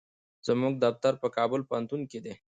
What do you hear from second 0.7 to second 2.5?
دفتر په کابل پوهنتون کې دی.